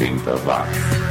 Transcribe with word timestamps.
80 0.00 0.34
watts. 0.46 1.10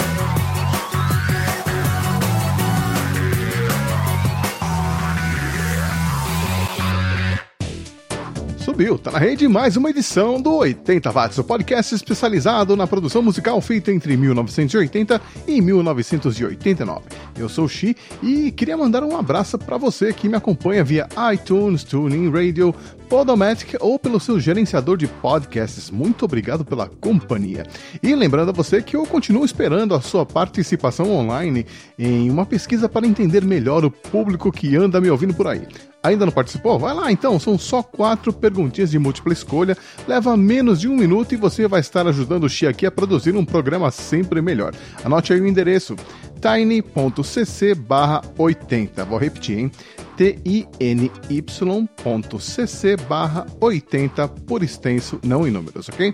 subiu. 8.79 8.97
Tá 8.97 9.11
na 9.11 9.19
rede 9.19 9.45
mais 9.45 9.75
uma 9.75 9.89
edição 9.89 10.41
do 10.41 10.55
80 10.55 11.11
Watts, 11.11 11.37
o 11.37 11.43
podcast 11.43 11.93
especializado 11.93 12.77
na 12.77 12.87
produção 12.87 13.21
musical 13.21 13.59
feita 13.59 13.91
entre 13.91 14.15
1980 14.15 15.21
e 15.45 15.59
1989. 15.59 17.01
Eu 17.37 17.49
sou 17.49 17.65
o 17.65 17.69
Xi 17.69 17.93
e 18.23 18.51
queria 18.53 18.77
mandar 18.77 19.03
um 19.03 19.17
abraço 19.17 19.57
para 19.57 19.75
você 19.77 20.13
que 20.13 20.29
me 20.29 20.37
acompanha 20.37 20.81
via 20.81 21.09
iTunes, 21.33 21.83
TuneIn 21.83 22.31
Radio, 22.31 22.73
Podomatic 23.09 23.75
ou 23.79 23.97
pelo 23.97 24.19
seu 24.19 24.39
gerenciador 24.39 24.95
de 24.95 25.07
podcasts. 25.07 25.89
Muito 25.89 26.23
obrigado 26.23 26.63
pela 26.63 26.87
companhia. 26.87 27.65
E 28.03 28.13
lembrando 28.13 28.49
a 28.49 28.53
você 28.53 28.83
que 28.83 28.95
eu 28.95 29.03
continuo 29.05 29.43
esperando 29.43 29.95
a 29.95 30.01
sua 30.01 30.25
participação 30.27 31.11
online 31.11 31.65
em 31.97 32.29
uma 32.29 32.45
pesquisa 32.45 32.87
para 32.87 33.07
entender 33.07 33.43
melhor 33.43 33.83
o 33.83 33.89
público 33.89 34.51
que 34.51 34.75
anda 34.75 35.01
me 35.01 35.09
ouvindo 35.09 35.33
por 35.33 35.47
aí. 35.47 35.67
Ainda 36.03 36.25
não 36.25 36.31
participou? 36.31 36.79
Vai 36.79 36.93
lá 36.93 37.11
então, 37.11 37.37
são 37.39 37.57
só 37.57 37.83
quatro 37.83 38.31
perguntinhas 38.31 38.91
de 38.91 38.97
múltipla 38.97 39.33
escolha, 39.33 39.75
leva 40.07 40.37
menos 40.37 40.79
de 40.79 40.87
um 40.87 40.95
minuto 40.95 41.33
e 41.33 41.37
você 41.37 41.67
vai 41.67 41.81
estar 41.81 42.07
ajudando 42.07 42.45
o 42.45 42.49
Xi 42.49 42.67
aqui 42.67 42.85
a 42.85 42.91
produzir 42.91 43.35
um 43.35 43.43
programa 43.43 43.91
sempre 43.91 44.41
melhor. 44.41 44.73
Anote 45.03 45.33
aí 45.33 45.41
o 45.41 45.47
endereço 45.47 45.97
tiny.cc 46.39 47.75
barra 47.75 48.21
80. 48.37 49.03
Vou 49.03 49.17
repetir, 49.17 49.59
hein? 49.59 49.71
tiny.cc 50.19 51.87
barra 53.07 53.45
80 53.61 54.27
por 54.27 54.61
extenso, 54.63 55.17
não 55.23 55.47
em 55.47 55.51
números, 55.51 55.87
ok? 55.87 56.13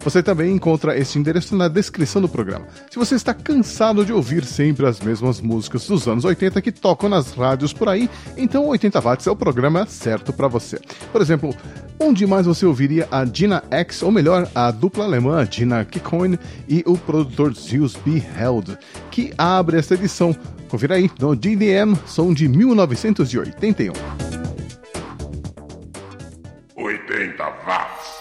Você 0.00 0.22
também 0.22 0.52
encontra 0.52 0.96
esse 0.96 1.18
endereço 1.18 1.56
na 1.56 1.68
descrição 1.68 2.22
do 2.22 2.28
programa. 2.28 2.66
Se 2.90 2.98
você 2.98 3.14
está 3.14 3.34
cansado 3.34 4.04
de 4.04 4.12
ouvir 4.12 4.44
sempre 4.44 4.86
as 4.86 5.00
mesmas 5.00 5.40
músicas 5.40 5.86
dos 5.86 6.06
anos 6.06 6.24
80 6.24 6.60
que 6.62 6.72
tocam 6.72 7.08
nas 7.08 7.32
rádios 7.32 7.72
por 7.72 7.88
aí, 7.88 8.08
então 8.36 8.66
80 8.66 9.00
Watts 9.00 9.26
é 9.26 9.30
o 9.30 9.36
programa 9.36 9.86
certo 9.86 10.32
para 10.32 10.48
você. 10.48 10.78
Por 11.12 11.20
exemplo, 11.20 11.54
onde 11.98 12.26
mais 12.26 12.46
você 12.46 12.64
ouviria 12.64 13.08
a 13.10 13.24
Gina 13.24 13.62
X, 13.70 14.02
ou 14.02 14.12
melhor, 14.12 14.48
a 14.54 14.70
dupla 14.70 15.04
alemã 15.04 15.46
Gina 15.50 15.84
Kikoin 15.84 16.38
e 16.68 16.82
o 16.86 16.96
produtor 16.96 17.54
Zeus 17.54 17.96
B. 17.96 18.22
Held, 18.38 18.78
que 19.10 19.32
abre 19.36 19.78
esta 19.78 19.94
edição. 19.94 20.34
Confira 20.68 20.96
aí, 20.96 21.10
no 21.18 21.34
DDM, 21.34 21.96
som 22.06 22.32
de 22.32 22.48
1981. 22.48 23.92
80 26.76 27.42
watts. 27.66 28.17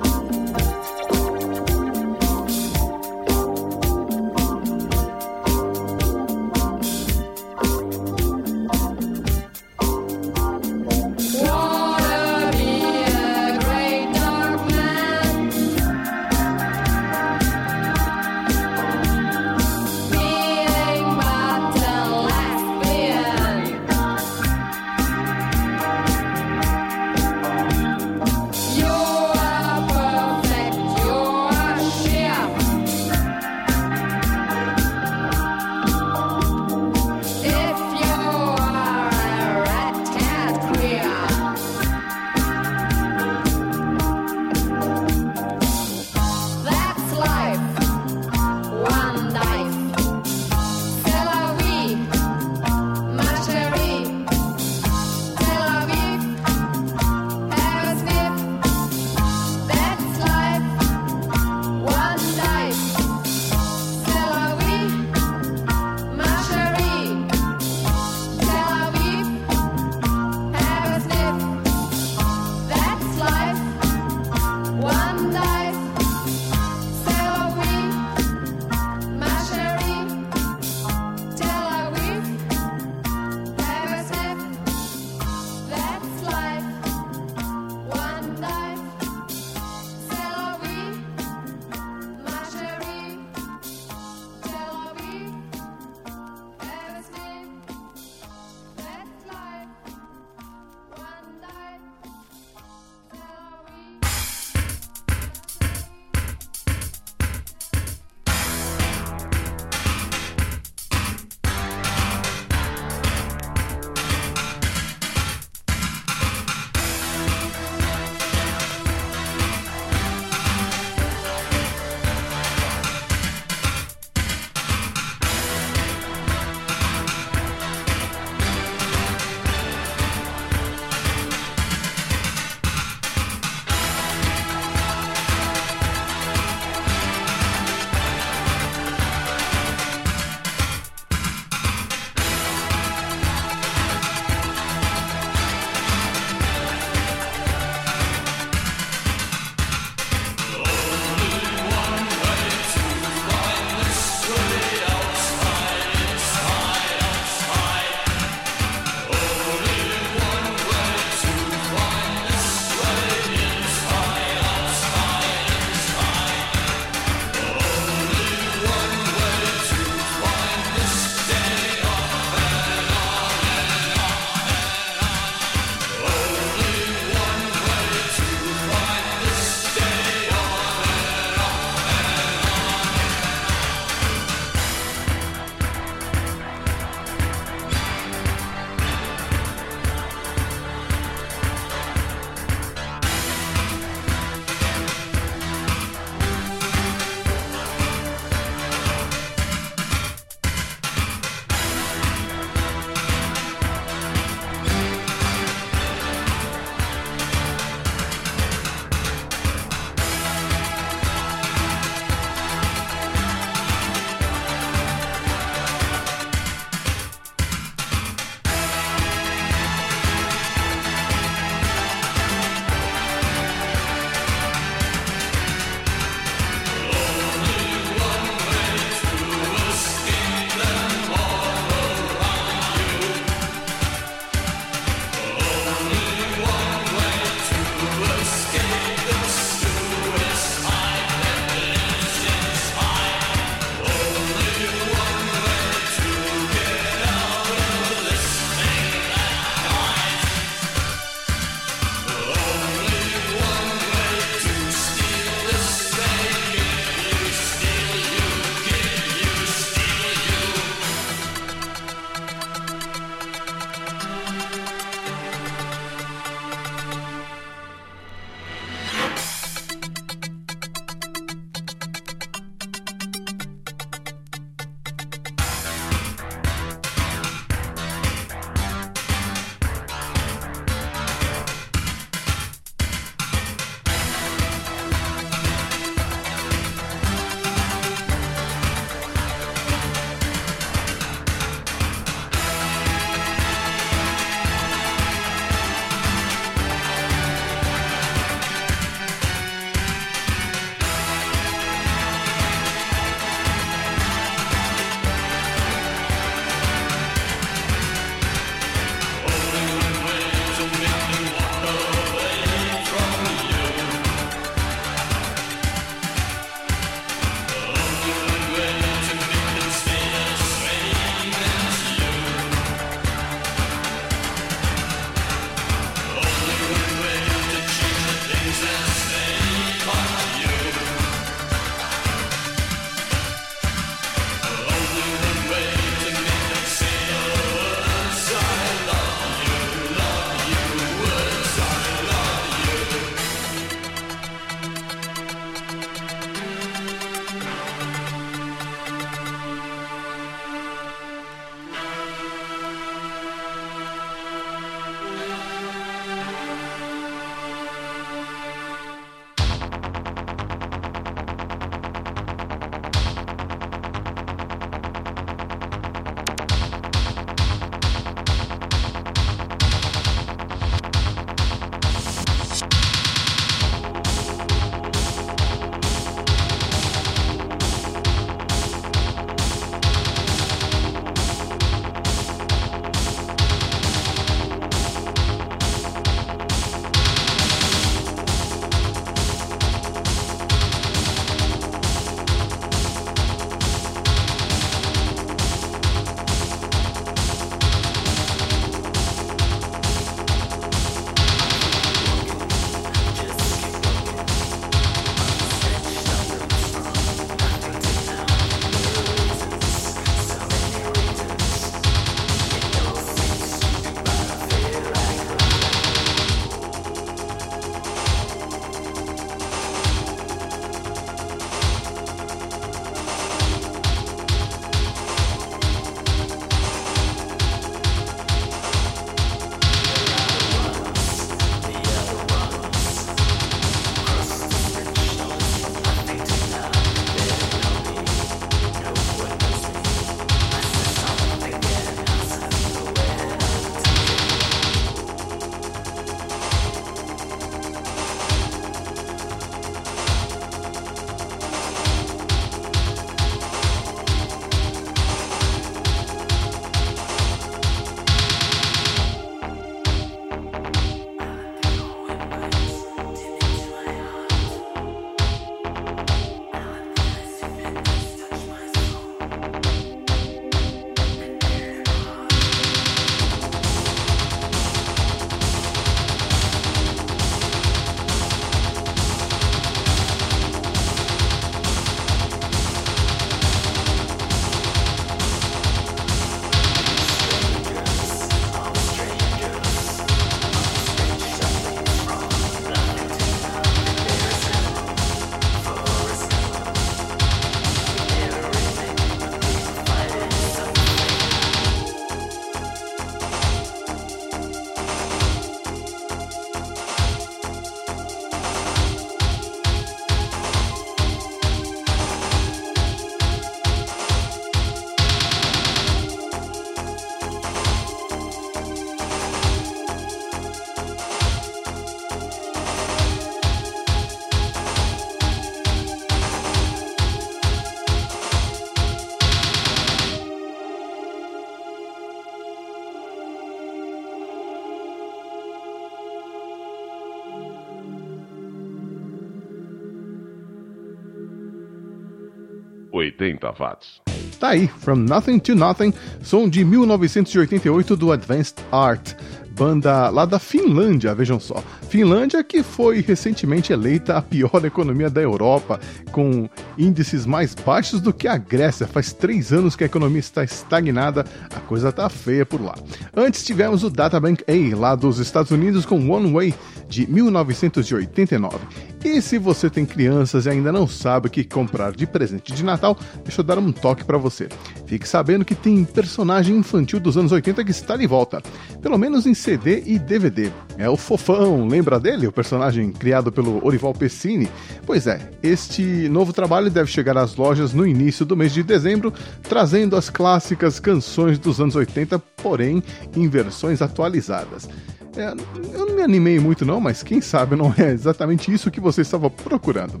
80 543.36 543.54
watts. 543.58 544.00
Tá 544.40 544.48
aí, 544.48 544.68
From 544.68 544.96
Nothing 544.96 545.38
to 545.38 545.54
Nothing, 545.54 545.92
som 546.22 546.48
de 546.48 546.64
1988 546.64 547.96
do 547.96 548.12
Advanced 548.12 548.56
Art, 548.70 549.14
banda 549.56 550.10
lá 550.10 550.26
da 550.26 550.38
Finlândia, 550.38 551.14
vejam 551.14 551.40
só. 551.40 551.62
Finlândia 551.88 552.44
que 552.44 552.62
foi 552.62 553.00
recentemente 553.00 553.72
eleita 553.72 554.18
a 554.18 554.22
pior 554.22 554.62
economia 554.64 555.08
da 555.08 555.22
Europa, 555.22 555.80
com 556.12 556.48
índices 556.76 557.24
mais 557.24 557.54
baixos 557.54 558.02
do 558.02 558.12
que 558.12 558.28
a 558.28 558.36
Grécia. 558.36 558.86
Faz 558.86 559.14
três 559.14 559.52
anos 559.52 559.74
que 559.74 559.84
a 559.84 559.86
economia 559.86 560.20
está 560.20 560.44
estagnada, 560.44 561.24
a 561.54 561.60
coisa 561.60 561.90
tá 561.90 562.08
feia 562.10 562.44
por 562.44 562.60
lá. 562.60 562.74
Antes 563.16 563.44
tivemos 563.44 563.82
o 563.82 563.88
Databank 563.88 564.44
A, 564.46 564.76
lá 564.76 564.94
dos 564.94 565.18
Estados 565.18 565.50
Unidos, 565.50 565.86
com 565.86 566.10
One 566.10 566.30
Way, 566.30 566.54
de 566.88 567.10
1989. 567.10 568.58
E 569.04 569.22
se 569.22 569.38
você 569.38 569.70
tem 569.70 569.86
crianças 569.86 570.46
e 570.46 570.50
ainda 570.50 570.72
não 570.72 570.86
sabe 570.88 571.28
o 571.28 571.30
que 571.30 571.44
comprar 571.44 571.92
de 571.92 572.06
presente 572.06 572.52
de 572.52 572.64
Natal, 572.64 572.98
deixa 573.22 573.40
eu 573.40 573.44
dar 573.44 573.58
um 573.58 573.70
toque 573.70 574.04
para 574.04 574.18
você. 574.18 574.48
Fique 574.86 575.08
sabendo 575.08 575.44
que 575.44 575.54
tem 575.54 575.84
personagem 575.84 576.56
infantil 576.56 576.98
dos 576.98 577.16
anos 577.16 577.32
80 577.32 577.64
que 577.64 577.70
está 577.70 577.96
de 577.96 578.06
volta, 578.06 578.42
pelo 578.80 578.98
menos 578.98 579.26
em 579.26 579.34
CD 579.34 579.82
e 579.86 579.98
DVD. 579.98 580.50
É 580.76 580.88
o 580.88 580.96
Fofão, 580.96 581.66
lembra 581.68 582.00
dele? 582.00 582.26
O 582.26 582.32
personagem 582.32 582.90
criado 582.90 583.30
pelo 583.30 583.64
Orival 583.64 583.92
Pessini? 583.92 584.48
Pois 584.84 585.06
é, 585.06 585.30
este 585.42 586.08
novo 586.08 586.32
trabalho 586.32 586.70
deve 586.70 586.90
chegar 586.90 587.16
às 587.16 587.36
lojas 587.36 587.72
no 587.72 587.86
início 587.86 588.26
do 588.26 588.36
mês 588.36 588.52
de 588.52 588.62
dezembro, 588.62 589.12
trazendo 589.42 589.96
as 589.96 590.10
clássicas 590.10 590.80
canções 590.80 591.38
dos 591.38 591.60
anos 591.60 591.76
80, 591.76 592.18
porém 592.18 592.82
em 593.14 593.28
versões 593.28 593.80
atualizadas. 593.80 594.68
É, 595.16 595.32
eu 595.72 595.86
não 595.86 595.96
me 595.96 596.02
animei 596.02 596.38
muito 596.38 596.64
não, 596.64 596.78
mas 596.80 597.02
quem 597.02 597.20
sabe 597.20 597.56
não 597.56 597.74
é 597.76 597.90
exatamente 597.90 598.52
isso 598.52 598.70
que 598.70 598.80
você 598.80 599.00
estava 599.00 599.30
procurando. 599.30 600.00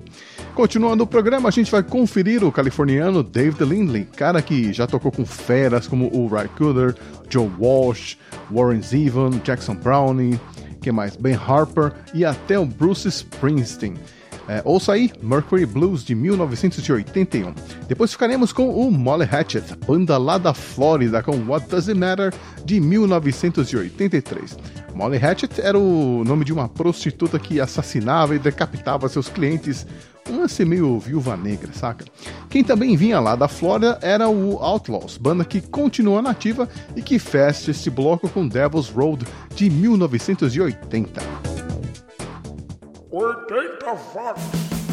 Continuando 0.54 1.04
o 1.04 1.06
programa, 1.06 1.48
a 1.48 1.52
gente 1.52 1.70
vai 1.70 1.82
conferir 1.82 2.44
o 2.44 2.52
californiano 2.52 3.22
David 3.22 3.64
Lindley, 3.64 4.04
cara 4.04 4.42
que 4.42 4.72
já 4.72 4.86
tocou 4.86 5.10
com 5.10 5.24
feras 5.24 5.86
como 5.86 6.10
o 6.14 6.28
Ry 6.28 6.48
Cooder, 6.48 6.94
Joe 7.28 7.50
Walsh, 7.58 8.16
Warren 8.50 8.82
Zevon, 8.82 9.30
Jackson 9.42 9.74
Browning, 9.74 10.38
que 10.80 10.92
mais? 10.92 11.16
Ben 11.16 11.34
Harper 11.34 11.92
e 12.14 12.24
até 12.24 12.58
o 12.58 12.66
Bruce 12.66 13.08
Springsteen. 13.08 13.94
É, 14.48 14.62
ouça 14.64 14.92
aí 14.92 15.10
Mercury 15.22 15.66
Blues 15.66 16.04
de 16.04 16.14
1981. 16.14 17.52
Depois 17.88 18.12
ficaremos 18.12 18.52
com 18.52 18.68
o 18.68 18.90
Molly 18.90 19.28
Hatchet, 19.30 19.64
banda 19.86 20.16
lá 20.16 20.38
da 20.38 20.54
Flórida, 20.54 21.22
com 21.22 21.36
What 21.48 21.68
Does 21.68 21.88
It 21.88 21.98
Matter 21.98 22.32
de 22.64 22.80
1983. 22.80 24.56
Molly 24.94 25.18
Hatchet 25.18 25.60
era 25.60 25.78
o 25.78 26.24
nome 26.24 26.44
de 26.44 26.52
uma 26.52 26.68
prostituta 26.68 27.38
que 27.38 27.60
assassinava 27.60 28.34
e 28.34 28.38
decapitava 28.38 29.08
seus 29.08 29.28
clientes. 29.28 29.86
Um 30.28 30.40
lance 30.40 30.64
meio 30.64 30.98
viúva 30.98 31.36
negra, 31.36 31.72
saca? 31.72 32.04
Quem 32.48 32.64
também 32.64 32.96
vinha 32.96 33.20
lá 33.20 33.36
da 33.36 33.46
Flórida 33.46 33.98
era 34.00 34.28
o 34.28 34.56
Outlaws, 34.58 35.18
banda 35.18 35.44
que 35.44 35.60
continua 35.60 36.22
nativa 36.22 36.68
e 36.96 37.02
que 37.02 37.18
fecha 37.18 37.70
este 37.70 37.90
bloco 37.90 38.28
com 38.28 38.48
Devil's 38.48 38.88
Road 38.88 39.24
de 39.54 39.68
1980. 39.70 41.65
80 43.18 44.14
watts. 44.14 44.85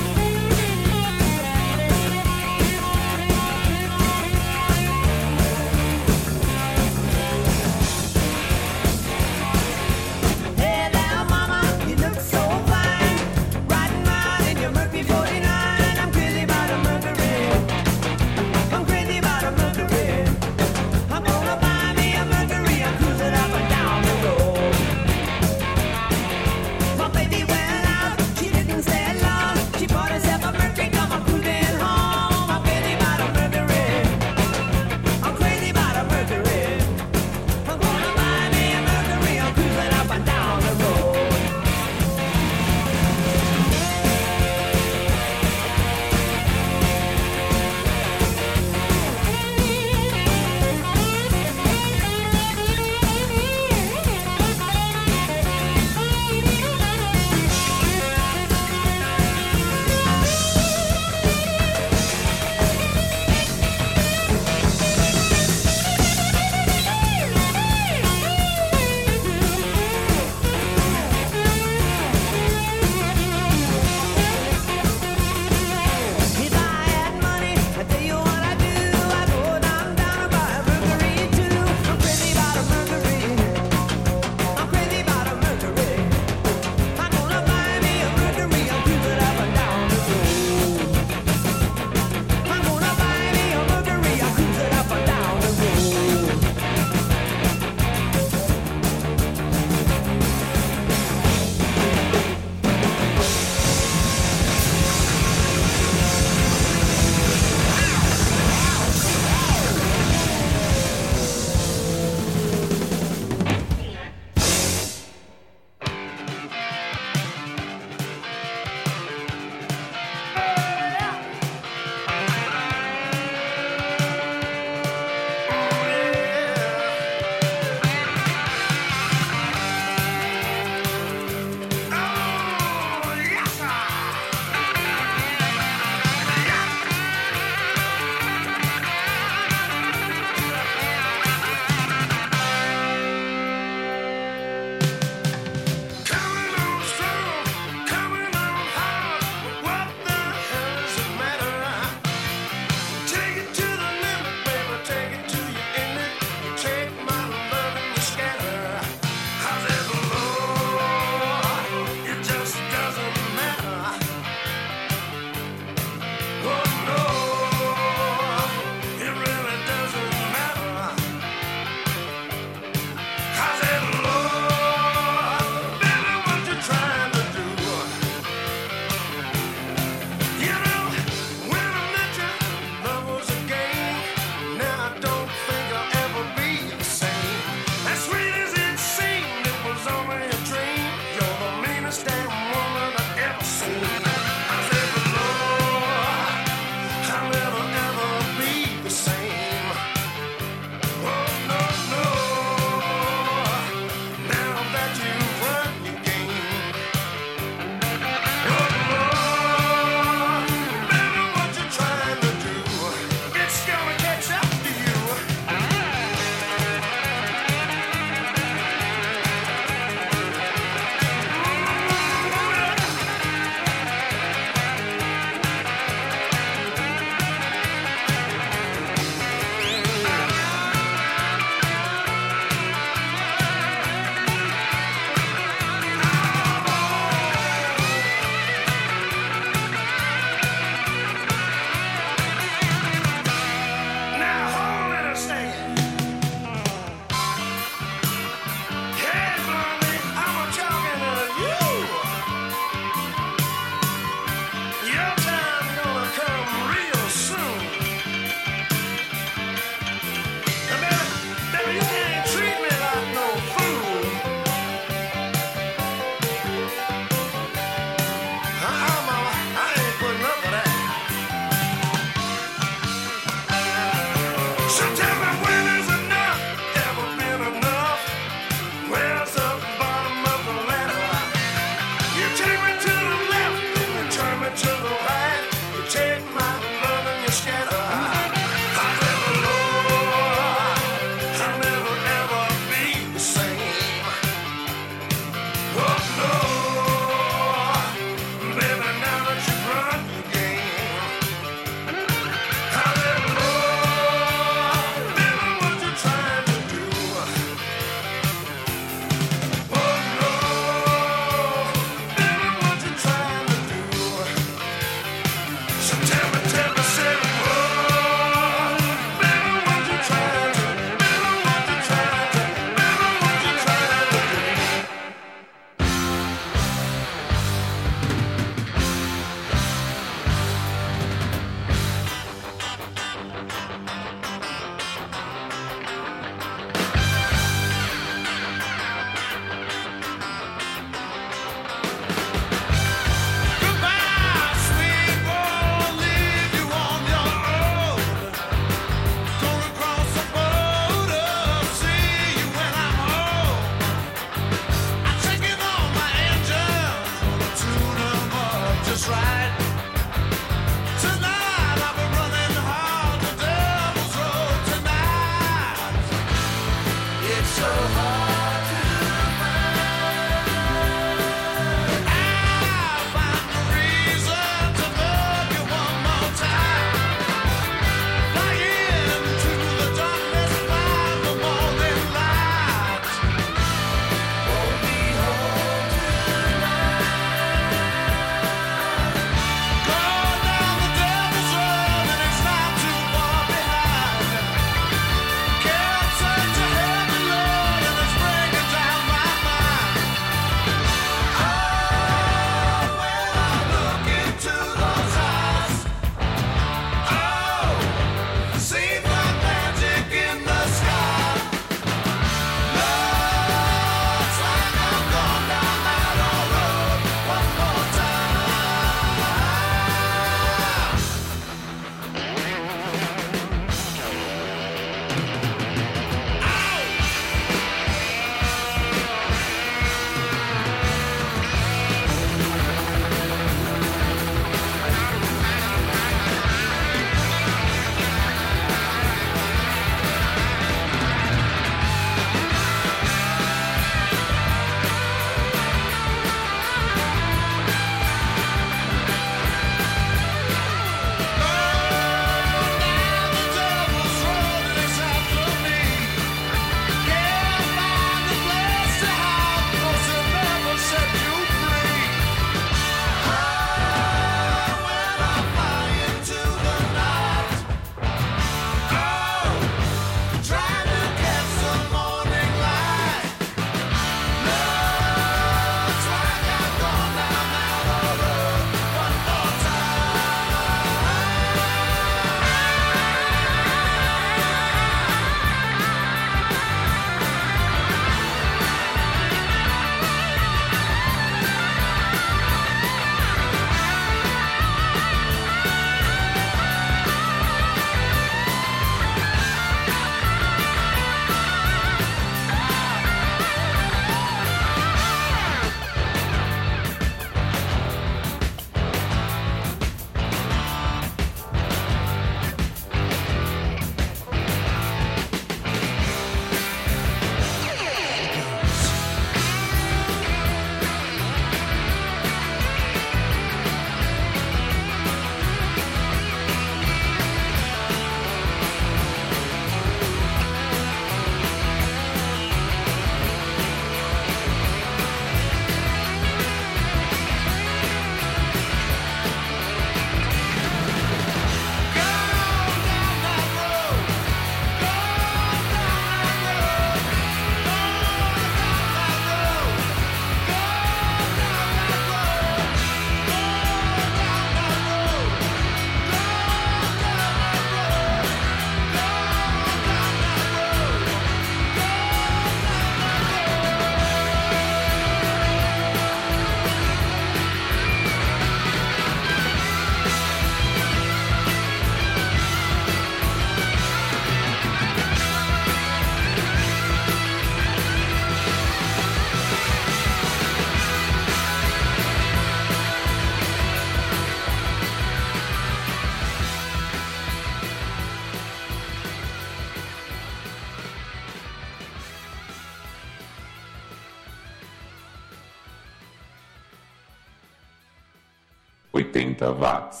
80 599.16 599.52
watts. 599.52 600.00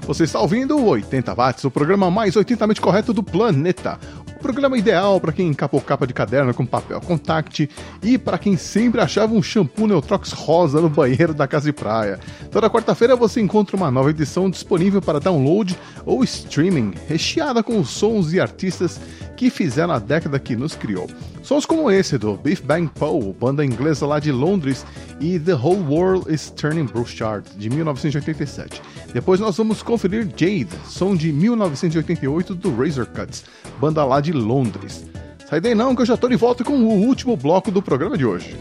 Você 0.00 0.24
está 0.24 0.40
ouvindo 0.40 0.76
o 0.76 0.86
80 0.86 1.32
watts, 1.32 1.64
o 1.64 1.70
programa 1.70 2.10
mais 2.10 2.34
80mente 2.34 2.80
correto 2.80 3.12
do 3.12 3.22
planeta. 3.22 4.00
O 4.34 4.42
programa 4.42 4.76
ideal 4.76 5.20
para 5.20 5.32
quem 5.32 5.46
encapou 5.46 5.80
capa 5.80 6.04
de 6.04 6.12
caderno 6.12 6.52
com 6.52 6.66
papel 6.66 7.00
contact 7.00 7.70
e 8.02 8.18
para 8.18 8.36
quem 8.36 8.56
sempre 8.56 9.00
achava 9.00 9.32
um 9.32 9.40
shampoo 9.40 9.86
Neutrox 9.86 10.32
rosa 10.32 10.80
no 10.80 10.88
banheiro 10.88 11.32
da 11.32 11.46
casa 11.46 11.66
de 11.66 11.72
praia. 11.72 12.18
Toda 12.50 12.68
quarta-feira 12.68 13.14
você 13.14 13.40
encontra 13.40 13.76
uma 13.76 13.92
nova 13.92 14.10
edição 14.10 14.50
disponível 14.50 15.00
para 15.00 15.20
download 15.20 15.78
ou 16.04 16.24
streaming, 16.24 16.94
recheada 17.06 17.62
com 17.62 17.84
sons 17.84 18.32
e 18.32 18.40
artistas 18.40 19.00
que 19.42 19.50
fizeram 19.50 19.92
a 19.92 19.98
década 19.98 20.38
que 20.38 20.54
nos 20.54 20.76
criou. 20.76 21.10
Sons 21.42 21.66
como 21.66 21.90
esse 21.90 22.16
do 22.16 22.36
Beef 22.36 22.60
Bang 22.60 22.88
Poe, 22.94 23.32
banda 23.32 23.64
inglesa 23.64 24.06
lá 24.06 24.20
de 24.20 24.30
Londres, 24.30 24.86
e 25.18 25.36
The 25.36 25.54
Whole 25.54 25.80
World 25.80 26.32
is 26.32 26.48
Turning 26.50 26.88
Chart 27.04 27.44
de 27.56 27.68
1987. 27.68 28.80
Depois 29.12 29.40
nós 29.40 29.56
vamos 29.56 29.82
conferir 29.82 30.28
Jade, 30.36 30.68
som 30.86 31.16
de 31.16 31.32
1988 31.32 32.54
do 32.54 32.72
Razor 32.76 33.06
Cuts, 33.06 33.44
banda 33.80 34.04
lá 34.04 34.20
de 34.20 34.30
Londres. 34.30 35.04
Sai 35.50 35.60
daí 35.60 35.74
não 35.74 35.96
que 35.96 36.02
eu 36.02 36.06
já 36.06 36.16
tô 36.16 36.28
de 36.28 36.36
volta 36.36 36.62
com 36.62 36.74
o 36.74 37.04
último 37.04 37.36
bloco 37.36 37.72
do 37.72 37.82
programa 37.82 38.16
de 38.16 38.24
hoje. 38.24 38.56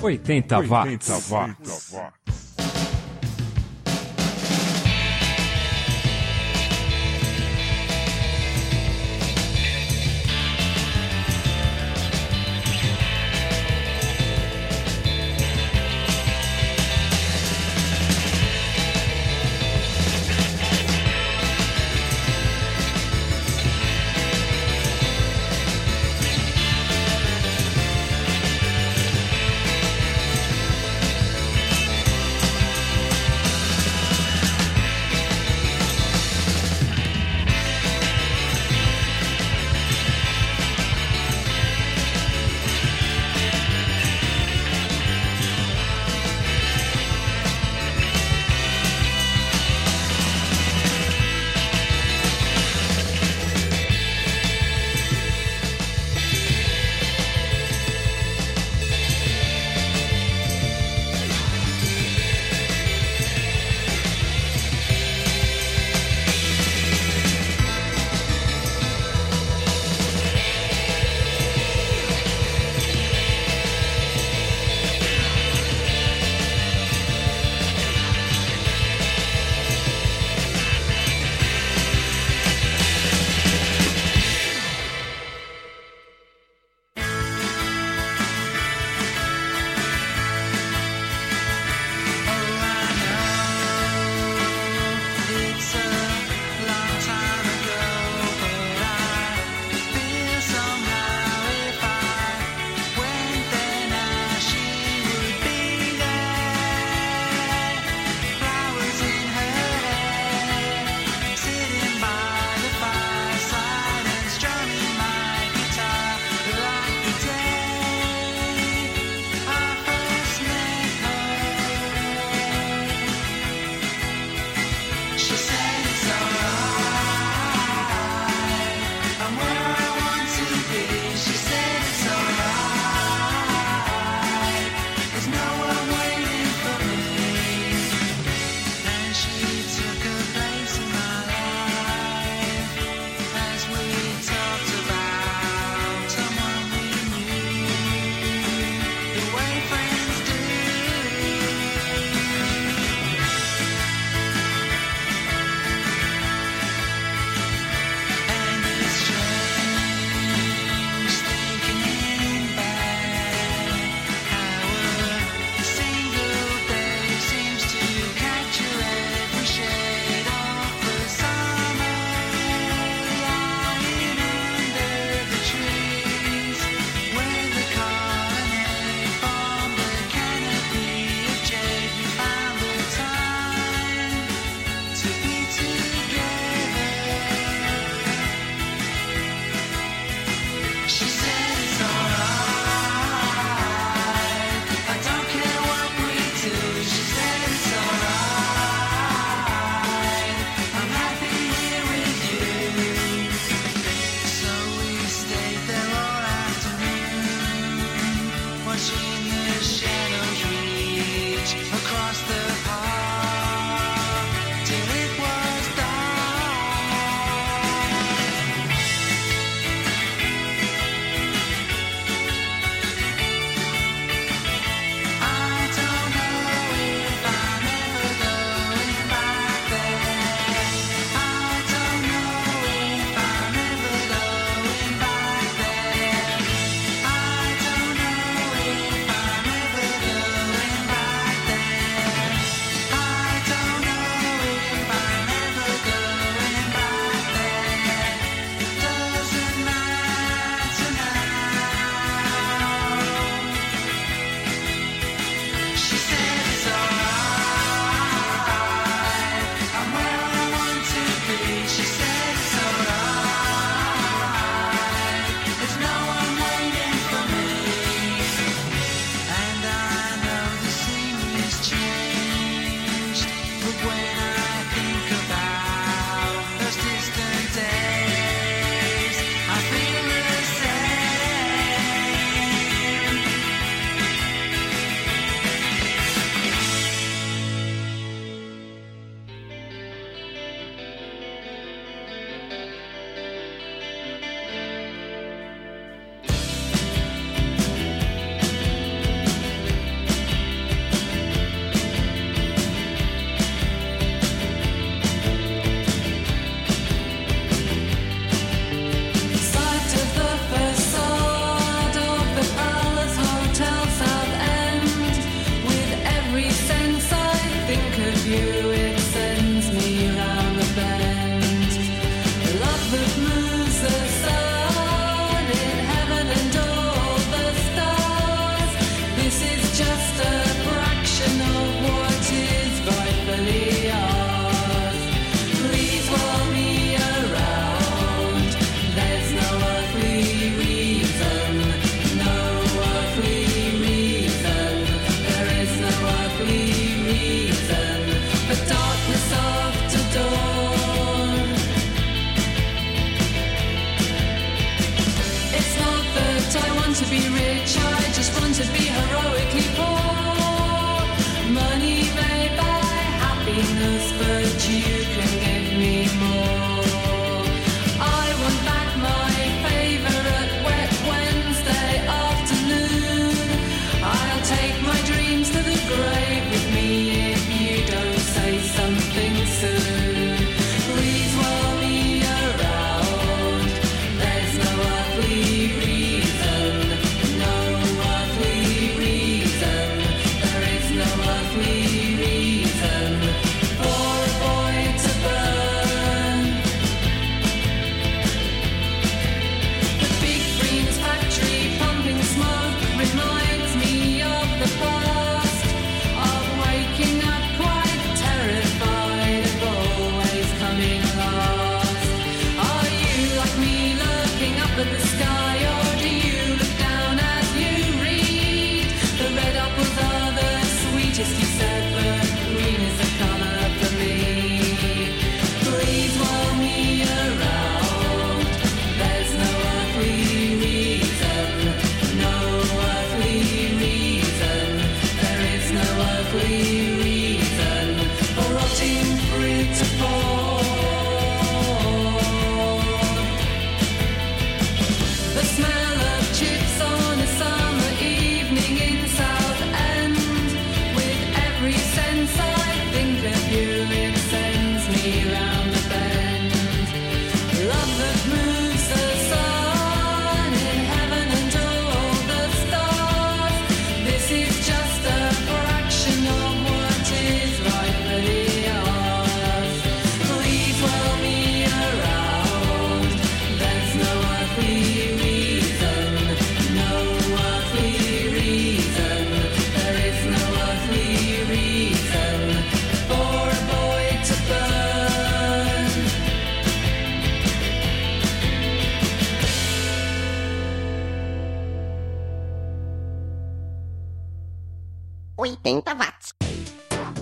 80 0.00 0.60
watts. 0.60 1.10
80 1.10 1.28
watts. 1.28 2.21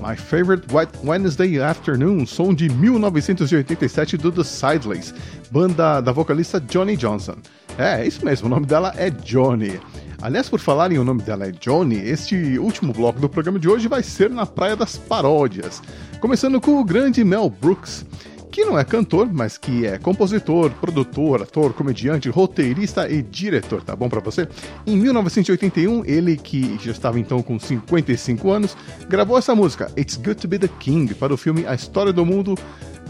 My 0.00 0.16
Favorite 0.16 0.66
White 0.74 0.98
Wednesday 1.04 1.60
Afternoon, 1.60 2.26
som 2.26 2.52
de 2.52 2.68
1987 2.68 4.16
do 4.16 4.32
The 4.32 4.42
Sideless, 4.42 5.14
banda 5.50 6.00
da 6.00 6.10
vocalista 6.10 6.60
Johnny 6.60 6.96
Johnson. 6.96 7.36
É, 7.78 8.00
é 8.00 8.06
isso 8.06 8.24
mesmo, 8.24 8.46
o 8.46 8.50
nome 8.50 8.66
dela 8.66 8.92
é 8.96 9.10
Johnny. 9.10 9.80
Aliás, 10.22 10.48
por 10.48 10.58
falar 10.58 10.90
em 10.92 10.98
o 10.98 11.04
nome 11.04 11.22
dela 11.22 11.46
é 11.46 11.50
Johnny, 11.52 11.96
este 11.96 12.58
último 12.58 12.92
bloco 12.92 13.20
do 13.20 13.28
programa 13.28 13.58
de 13.58 13.68
hoje 13.68 13.88
vai 13.88 14.02
ser 14.02 14.28
na 14.28 14.44
Praia 14.44 14.76
das 14.76 14.96
Paródias. 14.96 15.82
Começando 16.20 16.60
com 16.60 16.80
o 16.80 16.84
grande 16.84 17.22
Mel 17.24 17.48
Brooks, 17.48 18.04
que 18.50 18.64
não 18.64 18.78
é 18.78 18.84
cantor, 18.84 19.28
mas 19.32 19.56
que 19.56 19.86
é 19.86 19.98
compositor, 19.98 20.70
produtor, 20.72 21.42
ator, 21.42 21.72
comediante, 21.72 22.28
roteirista 22.28 23.08
e 23.08 23.22
diretor, 23.22 23.82
tá 23.82 23.94
bom 23.94 24.08
pra 24.08 24.20
você? 24.20 24.48
Em 24.86 24.96
1981, 24.96 26.04
ele, 26.04 26.36
que 26.36 26.78
já 26.82 26.90
estava 26.90 27.18
então 27.18 27.42
com 27.42 27.58
55 27.58 28.50
anos, 28.50 28.76
gravou 29.08 29.38
essa 29.38 29.54
música, 29.54 29.90
It's 29.96 30.16
Good 30.16 30.36
to 30.36 30.48
Be 30.48 30.58
the 30.58 30.68
King, 30.80 31.14
para 31.14 31.32
o 31.32 31.36
filme 31.36 31.66
A 31.66 31.74
História 31.74 32.12
do 32.12 32.26
Mundo, 32.26 32.56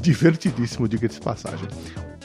divertidíssimo, 0.00 0.86
diga-se 0.86 1.18
de 1.18 1.24
passagem. 1.24 1.68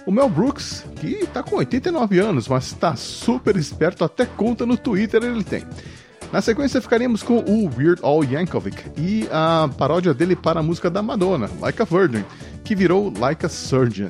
O 0.06 0.12
Mel 0.12 0.30
Brooks, 0.30 0.86
que 0.98 1.26
tá 1.28 1.42
com 1.42 1.56
89 1.56 2.20
anos, 2.20 2.48
mas 2.48 2.74
tá 2.74 2.96
super 2.96 3.56
esperto, 3.56 4.04
até 4.04 4.26
conta 4.26 4.66
no 4.66 4.78
Twitter 4.78 5.24
ele 5.24 5.44
tem. 5.44 5.64
Na 6.32 6.42
sequência 6.42 6.82
ficaríamos 6.82 7.24
com 7.24 7.38
o 7.40 7.70
Weird 7.78 8.02
Al 8.04 8.24
Yankovic 8.24 8.92
e 8.98 9.28
a 9.32 9.70
paródia 9.78 10.14
dele 10.14 10.36
para 10.36 10.60
a 10.60 10.64
música 10.64 10.90
da 10.90 11.02
Madonna, 11.02 11.50
Like 11.62 11.82
a 11.82 11.86
Virgin, 11.86 12.26
que 12.64 12.76
virou 12.76 13.14
Like 13.18 13.46
a 13.46 13.50
Surgeon. 13.50 14.10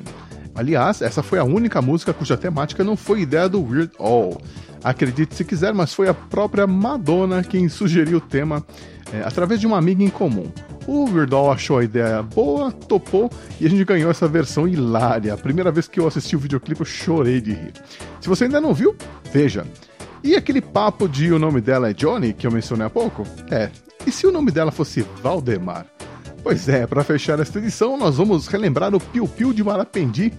Aliás, 0.54 1.02
essa 1.02 1.22
foi 1.22 1.38
a 1.38 1.44
única 1.44 1.82
música 1.82 2.14
cuja 2.14 2.36
temática 2.36 2.82
não 2.82 2.96
foi 2.96 3.20
ideia 3.20 3.48
do 3.48 3.62
Weird 3.62 3.92
Al. 3.98 4.40
Acredite 4.82 5.34
se 5.34 5.44
quiser, 5.44 5.74
mas 5.74 5.92
foi 5.92 6.08
a 6.08 6.14
própria 6.14 6.66
Madonna 6.66 7.44
quem 7.44 7.68
sugeriu 7.68 8.18
o 8.18 8.20
tema 8.20 8.64
é, 9.12 9.20
através 9.22 9.60
de 9.60 9.66
uma 9.66 9.76
amiga 9.76 10.02
em 10.02 10.08
comum. 10.08 10.50
O 10.86 11.04
Weird 11.04 11.34
Al 11.34 11.52
achou 11.52 11.78
a 11.78 11.84
ideia 11.84 12.22
boa, 12.22 12.72
topou 12.72 13.30
e 13.60 13.66
a 13.66 13.68
gente 13.68 13.84
ganhou 13.84 14.10
essa 14.10 14.26
versão 14.26 14.66
hilária. 14.66 15.34
A 15.34 15.36
primeira 15.36 15.70
vez 15.70 15.88
que 15.88 16.00
eu 16.00 16.06
assisti 16.06 16.34
o 16.34 16.38
videoclipe 16.38 16.80
eu 16.80 16.86
chorei 16.86 17.40
de 17.40 17.52
rir. 17.52 17.72
Se 18.20 18.28
você 18.28 18.44
ainda 18.44 18.60
não 18.60 18.72
viu, 18.72 18.96
veja. 19.32 19.66
E 20.26 20.34
aquele 20.34 20.60
papo 20.60 21.08
de 21.08 21.32
o 21.32 21.38
nome 21.38 21.60
dela 21.60 21.88
é 21.88 21.92
Johnny, 21.92 22.32
que 22.32 22.48
eu 22.48 22.50
mencionei 22.50 22.84
há 22.84 22.90
pouco? 22.90 23.22
É. 23.48 23.70
E 24.04 24.10
se 24.10 24.26
o 24.26 24.32
nome 24.32 24.50
dela 24.50 24.72
fosse 24.72 25.06
Valdemar? 25.22 25.86
Pois 26.42 26.68
é, 26.68 26.84
para 26.84 27.04
fechar 27.04 27.38
esta 27.38 27.60
edição, 27.60 27.96
nós 27.96 28.16
vamos 28.16 28.48
relembrar 28.48 28.92
o 28.92 28.98
Piu 28.98 29.28
Piu 29.28 29.52
de 29.52 29.62
Marapendi 29.62 30.32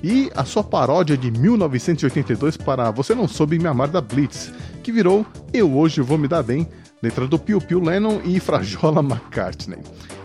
e 0.00 0.30
a 0.36 0.44
sua 0.44 0.62
paródia 0.62 1.16
de 1.16 1.28
1982 1.32 2.56
para 2.56 2.92
Você 2.92 3.16
Não 3.16 3.26
Soube 3.26 3.58
Me 3.58 3.66
Amar 3.66 3.88
da 3.88 4.00
Blitz, 4.00 4.52
que 4.80 4.92
virou 4.92 5.26
Eu 5.52 5.76
Hoje 5.76 6.00
Vou 6.00 6.16
Me 6.16 6.28
Dar 6.28 6.44
Bem, 6.44 6.68
letra 7.02 7.26
do 7.26 7.36
Piu 7.36 7.60
Piu 7.60 7.80
Lennon 7.80 8.20
e 8.24 8.38
Frajola 8.38 9.00
McCartney. 9.02 9.80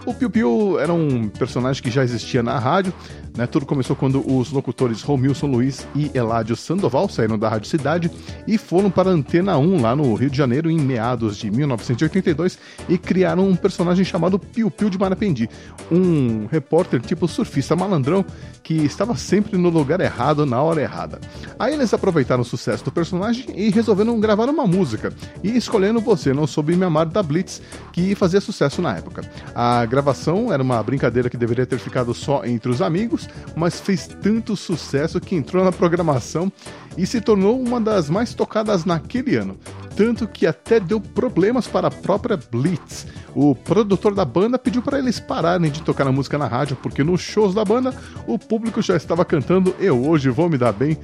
O 0.07 0.13
Piu 0.13 0.29
Piu 0.29 0.79
era 0.79 0.93
um 0.93 1.27
personagem 1.27 1.83
que 1.83 1.91
já 1.91 2.01
existia 2.01 2.41
na 2.41 2.57
rádio, 2.57 2.93
né? 3.35 3.45
Tudo 3.45 3.65
começou 3.65 3.93
quando 3.93 4.23
os 4.25 4.53
locutores 4.53 5.01
Romilson 5.01 5.47
Luiz 5.47 5.85
e 5.93 6.09
Eládio 6.13 6.55
Sandoval 6.55 7.09
saíram 7.09 7.37
da 7.37 7.49
Rádio 7.49 7.69
Cidade 7.69 8.09
e 8.47 8.57
foram 8.57 8.89
para 8.89 9.09
a 9.09 9.13
Antena 9.13 9.57
1 9.57 9.81
lá 9.81 9.93
no 9.97 10.13
Rio 10.15 10.29
de 10.29 10.37
Janeiro 10.37 10.71
em 10.71 10.79
meados 10.79 11.35
de 11.35 11.51
1982 11.51 12.57
e 12.87 12.97
criaram 12.97 13.49
um 13.49 13.55
personagem 13.55 14.05
chamado 14.05 14.39
Piu 14.39 14.71
Piu 14.71 14.89
de 14.89 14.97
Marapendi, 14.97 15.49
um 15.91 16.45
repórter 16.45 17.01
tipo 17.01 17.27
surfista 17.27 17.75
malandrão 17.75 18.23
que 18.63 18.75
estava 18.75 19.13
sempre 19.17 19.57
no 19.57 19.67
lugar 19.69 19.99
errado 19.99 20.45
na 20.45 20.61
hora 20.61 20.81
errada. 20.81 21.19
Aí 21.59 21.73
eles 21.73 21.93
aproveitaram 21.93 22.43
o 22.43 22.45
sucesso 22.45 22.83
do 22.85 22.93
personagem 22.93 23.45
e 23.53 23.69
resolveram 23.69 24.17
gravar 24.21 24.49
uma 24.49 24.65
música 24.65 25.11
e 25.43 25.57
escolhendo 25.57 25.99
Você 25.99 26.33
Não 26.33 26.47
Soube 26.47 26.77
Me 26.77 26.85
Amar 26.85 27.07
da 27.07 27.21
Blitz, 27.21 27.61
que 27.91 28.15
fazia 28.15 28.39
sucesso 28.39 28.81
na 28.81 28.95
época. 28.95 29.29
A 29.53 29.85
gravação 29.97 30.53
era 30.53 30.61
uma 30.61 30.81
brincadeira 30.83 31.27
que 31.27 31.35
deveria 31.35 31.65
ter 31.65 31.79
ficado 31.79 32.13
só 32.13 32.45
entre 32.45 32.69
os 32.69 32.83
amigos, 32.83 33.27
mas 33.55 33.79
fez 33.79 34.05
tanto 34.07 34.55
sucesso 34.55 35.19
que 35.19 35.35
entrou 35.35 35.65
na 35.65 35.71
programação 35.71 36.51
e 36.95 37.07
se 37.07 37.19
tornou 37.19 37.59
uma 37.59 37.81
das 37.81 38.07
mais 38.07 38.35
tocadas 38.35 38.85
naquele 38.85 39.35
ano. 39.35 39.57
Tanto 39.95 40.27
que 40.27 40.45
até 40.45 40.79
deu 40.79 41.01
problemas 41.01 41.65
para 41.65 41.87
a 41.87 41.91
própria 41.91 42.37
Blitz. 42.37 43.07
O 43.33 43.55
produtor 43.55 44.13
da 44.13 44.23
banda 44.23 44.59
pediu 44.59 44.83
para 44.83 44.99
eles 44.99 45.19
pararem 45.19 45.71
de 45.71 45.81
tocar 45.81 46.05
a 46.05 46.11
música 46.11 46.37
na 46.37 46.45
rádio, 46.45 46.77
porque 46.83 47.03
nos 47.03 47.21
shows 47.21 47.55
da 47.55 47.65
banda 47.65 47.91
o 48.27 48.37
público 48.37 48.83
já 48.83 48.95
estava 48.95 49.25
cantando 49.25 49.75
Eu 49.79 50.07
Hoje 50.07 50.29
Vou 50.29 50.47
Me 50.47 50.59
Dar 50.59 50.73
Bem 50.73 50.95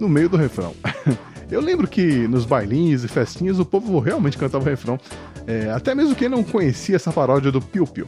no 0.00 0.08
meio 0.08 0.30
do 0.30 0.38
refrão. 0.38 0.74
Eu 1.50 1.60
lembro 1.60 1.88
que 1.88 2.28
nos 2.28 2.44
bailinhos 2.44 3.04
e 3.04 3.08
festinhas 3.08 3.58
o 3.58 3.64
povo 3.64 3.98
realmente 4.00 4.36
cantava 4.36 4.64
o 4.64 4.66
refrão, 4.66 4.98
é, 5.46 5.70
até 5.70 5.94
mesmo 5.94 6.14
quem 6.14 6.28
não 6.28 6.44
conhecia 6.44 6.96
essa 6.96 7.10
paródia 7.10 7.50
do 7.50 7.60
Piu 7.60 7.86
Piu. 7.86 8.06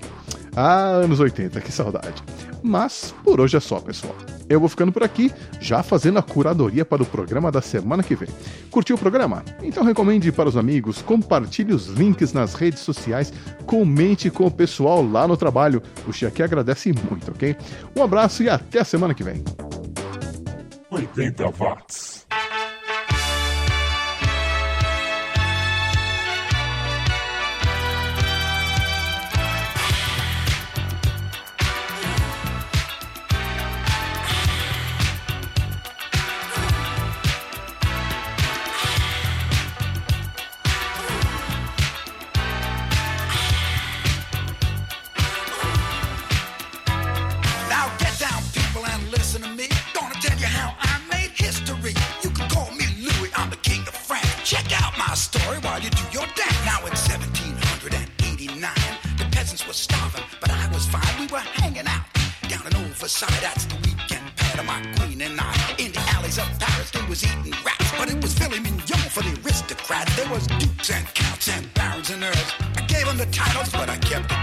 Ah, 0.54 0.88
anos 0.88 1.20
80, 1.20 1.60
que 1.60 1.72
saudade. 1.72 2.22
Mas 2.62 3.14
por 3.24 3.40
hoje 3.40 3.56
é 3.56 3.60
só, 3.60 3.80
pessoal. 3.80 4.14
Eu 4.48 4.58
vou 4.58 4.68
ficando 4.68 4.92
por 4.92 5.02
aqui, 5.02 5.32
já 5.60 5.82
fazendo 5.82 6.18
a 6.18 6.22
curadoria 6.22 6.84
para 6.84 7.02
o 7.02 7.06
programa 7.06 7.50
da 7.52 7.62
semana 7.62 8.02
que 8.02 8.16
vem. 8.16 8.28
Curtiu 8.70 8.96
o 8.96 8.98
programa? 8.98 9.44
Então 9.62 9.84
recomende 9.84 10.30
para 10.32 10.48
os 10.48 10.56
amigos, 10.56 11.00
compartilhe 11.00 11.72
os 11.72 11.86
links 11.86 12.32
nas 12.32 12.54
redes 12.54 12.80
sociais, 12.80 13.32
comente 13.64 14.28
com 14.28 14.46
o 14.46 14.50
pessoal 14.50 15.02
lá 15.06 15.26
no 15.26 15.36
trabalho. 15.36 15.82
O 16.06 16.12
Chiaque 16.12 16.42
agradece 16.42 16.92
muito, 16.92 17.30
ok? 17.30 17.56
Um 17.96 18.02
abraço 18.02 18.42
e 18.42 18.50
até 18.50 18.80
a 18.80 18.84
semana 18.84 19.14
que 19.14 19.22
vem. 19.22 19.42
80 20.90 21.48
watts. 21.50 22.19
suicide. 63.10 63.42
That's 63.42 63.64
the 63.66 63.76
weekend 63.76 64.24
pad 64.36 64.58
of 64.58 64.66
my 64.66 64.80
queen 64.96 65.20
and 65.22 65.40
I. 65.40 65.54
In 65.78 65.92
the 65.92 66.00
alleys 66.14 66.38
of 66.38 66.48
Paris, 66.58 66.90
they 66.90 67.02
was 67.08 67.24
eating 67.24 67.54
rats. 67.64 67.90
But 67.98 68.08
it 68.10 68.22
was 68.22 68.32
Philly 68.34 68.60
Mignon 68.60 69.08
for 69.10 69.22
the 69.22 69.34
aristocrats. 69.42 70.14
There 70.16 70.28
was 70.30 70.46
dukes 70.46 70.90
and 70.90 71.06
counts 71.14 71.48
and 71.48 71.72
barons 71.74 72.10
and 72.10 72.22
earls. 72.22 72.50
I 72.76 72.82
gave 72.86 73.06
them 73.06 73.18
the 73.18 73.26
titles, 73.26 73.70
but 73.72 73.88
I 73.88 73.96
kept 73.98 74.28
the 74.28 74.39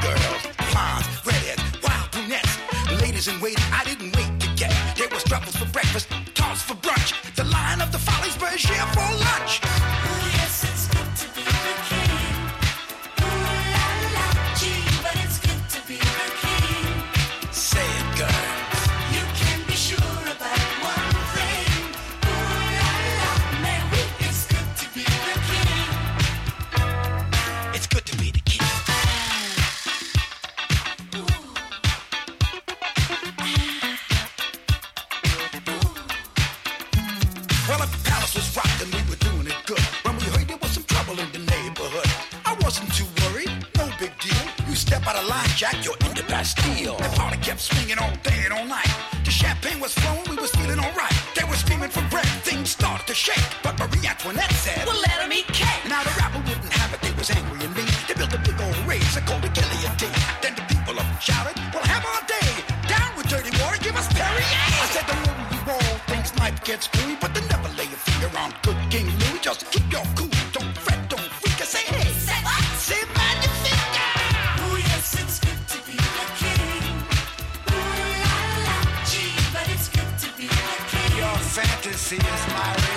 see 81.97 82.15
inspiring. 82.15 82.96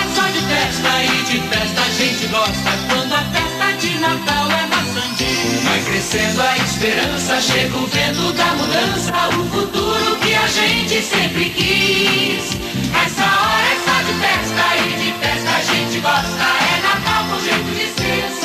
festa 0.61 1.03
e 1.03 1.23
de 1.23 1.39
festa 1.47 1.81
a 1.81 1.89
gente 1.89 2.27
gosta. 2.27 2.71
Quando 2.89 3.13
a 3.13 3.23
festa 3.33 3.73
de 3.79 3.97
Natal 3.99 4.51
é 4.51 4.67
na 4.67 4.81
Sandy. 4.93 5.25
Vai 5.63 5.81
crescendo 5.81 6.41
a 6.41 6.57
esperança, 6.57 7.41
chega 7.41 7.77
o 7.77 7.87
vento 7.87 8.33
da 8.33 8.45
mudança. 8.53 9.11
O 9.39 9.45
futuro 9.49 10.15
que 10.17 10.33
a 10.35 10.47
gente 10.47 11.01
sempre 11.01 11.49
quis. 11.49 12.57
Essa 13.05 13.23
hora 13.23 13.67
é 13.67 13.77
só 13.85 13.97
de 14.07 14.13
festa 14.23 14.65
e 14.77 14.89
de 15.01 15.11
festa 15.19 15.49
a 15.49 15.61
gente 15.73 15.99
gosta. 15.99 16.45
É 16.69 16.81
Natal 16.81 17.23
com 17.29 17.39
jeito 17.43 17.71
de 17.75 18.01
ser. 18.01 18.40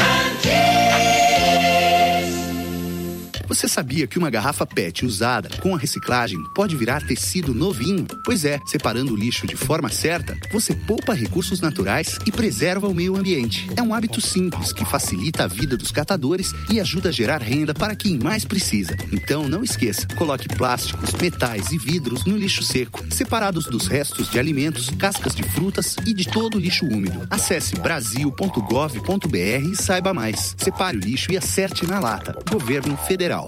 Você 3.57 3.69
sabia 3.69 4.07
que 4.07 4.19
uma 4.19 4.29
garrafa 4.29 4.67
PET 4.67 5.07
usada 5.07 5.49
com 5.63 5.75
a 5.75 5.79
reciclagem 5.79 6.39
pode 6.55 6.77
virar 6.77 7.03
tecido 7.07 7.55
novinho? 7.55 8.07
Pois 8.23 8.45
é, 8.45 8.61
separando 8.67 9.15
o 9.15 9.17
lixo 9.17 9.47
de 9.47 9.57
forma 9.57 9.89
certa, 9.89 10.37
você 10.53 10.75
poupa 10.75 11.15
recursos 11.15 11.59
naturais 11.59 12.19
e 12.27 12.31
preserva 12.31 12.87
o 12.87 12.93
meio 12.95 13.17
ambiente. 13.17 13.67
É 13.75 13.81
um 13.81 13.95
hábito 13.95 14.21
simples 14.21 14.75
que 14.75 14.85
facilita 14.85 15.45
a 15.45 15.47
vida 15.47 15.75
dos 15.75 15.91
catadores 15.91 16.53
e 16.71 16.79
ajuda 16.79 17.09
a 17.09 17.13
gerar 17.13 17.41
renda 17.41 17.73
para 17.73 17.97
quem 17.97 18.19
mais 18.19 18.45
precisa. 18.45 18.95
Então 19.11 19.49
não 19.49 19.65
esqueça, 19.65 20.07
coloque 20.19 20.49
plásticos, 20.49 21.15
metais 21.15 21.73
e 21.73 21.79
vidros 21.79 22.27
no 22.27 22.37
lixo 22.37 22.63
seco, 22.63 23.07
separados 23.11 23.65
dos 23.65 23.87
restos 23.87 24.29
de 24.29 24.39
alimentos, 24.39 24.91
cascas 24.91 25.35
de 25.35 25.43
frutas 25.43 25.97
e 26.07 26.13
de 26.13 26.29
todo 26.29 26.57
o 26.57 26.61
lixo 26.61 26.85
úmido. 26.85 27.27
Acesse 27.31 27.75
brasil.gov.br 27.77 29.73
e 29.73 29.75
saiba 29.75 30.13
mais. 30.13 30.55
Separe 30.59 30.99
o 30.99 31.01
lixo 31.01 31.33
e 31.33 31.39
acerte 31.39 31.87
na 31.87 31.99
lata. 31.99 32.37
Governo 32.51 32.99
Federal. 32.99 33.46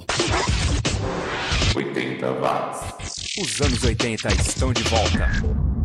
80 1.75 2.33
watts. 2.41 3.39
Os 3.41 3.61
anos 3.61 3.85
80 3.85 4.29
estão 4.35 4.73
de 4.73 4.83
volta. 4.85 5.78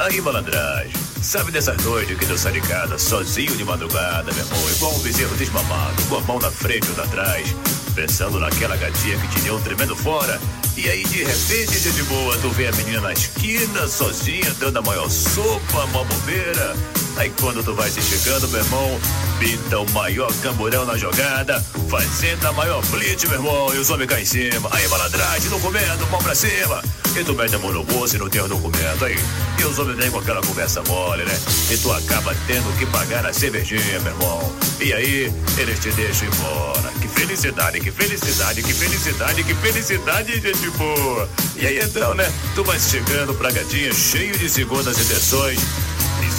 Aí, 0.00 0.18
malandragem. 0.22 0.90
Sabe 1.20 1.52
dessas 1.52 1.76
noites 1.84 2.16
que 2.18 2.24
tu 2.24 2.38
sai 2.38 2.52
de 2.52 2.62
casa 2.62 2.98
sozinho 2.98 3.54
de 3.54 3.62
madrugada, 3.62 4.32
meu 4.32 4.42
irmão? 4.42 4.70
Igual 4.70 4.94
um 4.94 4.98
bezerro 5.00 5.36
desmamado, 5.36 6.02
com 6.08 6.16
a 6.16 6.20
mão 6.22 6.38
na 6.38 6.50
frente 6.50 6.88
ou 6.96 7.04
atrás, 7.04 7.54
pensando 7.94 8.40
naquela 8.40 8.78
gatinha 8.78 9.18
que 9.18 9.28
te 9.28 9.40
deu 9.42 9.56
um 9.56 9.60
tremendo 9.60 9.94
fora. 9.94 10.40
E 10.74 10.88
aí, 10.88 11.04
de 11.04 11.22
repente, 11.22 11.90
de 11.90 12.02
boa, 12.04 12.34
tu 12.38 12.48
vê 12.48 12.68
a 12.68 12.72
menina 12.72 13.02
na 13.02 13.12
esquina, 13.12 13.86
sozinha, 13.86 14.50
dando 14.58 14.78
a 14.78 14.82
maior 14.82 15.10
sopa, 15.10 15.86
mó 15.88 16.02
bobeira. 16.02 16.74
Aí 17.20 17.30
quando 17.38 17.62
tu 17.62 17.74
vai 17.74 17.90
se 17.90 18.00
chegando, 18.00 18.48
meu 18.48 18.60
irmão, 18.60 19.00
pinta 19.38 19.78
o 19.78 19.90
maior 19.90 20.32
camburão 20.40 20.86
na 20.86 20.96
jogada, 20.96 21.62
fazendo 21.90 22.46
a 22.46 22.52
maior 22.54 22.82
blitz, 22.86 23.24
meu 23.24 23.34
irmão, 23.34 23.74
e 23.74 23.76
os 23.76 23.90
homens 23.90 24.08
cá 24.08 24.18
em 24.18 24.24
cima. 24.24 24.70
Aí, 24.72 24.88
malandragem, 24.88 25.50
documento, 25.50 26.06
mão 26.10 26.22
pra 26.22 26.34
cima. 26.34 26.82
E 27.14 27.22
tu 27.22 27.34
mete 27.34 27.54
a 27.54 27.58
mão 27.58 27.72
no 27.72 27.84
bolso 27.84 28.16
e 28.16 28.18
não 28.18 28.30
tem 28.30 28.40
o 28.40 28.48
documento 28.48 29.04
aí. 29.04 29.18
E 29.58 29.64
os 29.64 29.78
homens 29.78 29.98
vêm 29.98 30.10
com 30.10 30.18
aquela 30.18 30.40
conversa 30.40 30.82
mole, 30.84 31.22
né? 31.24 31.40
E 31.70 31.76
tu 31.76 31.92
acaba 31.92 32.34
tendo 32.46 32.74
que 32.78 32.86
pagar 32.86 33.26
a 33.26 33.34
cervejinha, 33.34 34.00
meu 34.00 34.12
irmão. 34.14 34.52
E 34.80 34.90
aí, 34.94 35.30
eles 35.58 35.78
te 35.78 35.90
deixam 35.92 36.26
embora. 36.26 36.90
Que 37.02 37.08
felicidade, 37.08 37.80
que 37.80 37.90
felicidade, 37.90 38.62
que 38.62 38.72
felicidade, 38.72 39.44
que 39.44 39.54
felicidade, 39.56 40.40
gente 40.40 40.70
boa. 40.70 41.28
E 41.54 41.66
aí 41.66 41.80
então, 41.80 42.14
né? 42.14 42.32
Tu 42.54 42.64
vai 42.64 42.80
chegando 42.80 43.34
pra 43.34 43.50
gatinha 43.50 43.92
cheio 43.92 44.38
de 44.38 44.48
segundas 44.48 44.98
intenções. 44.98 45.60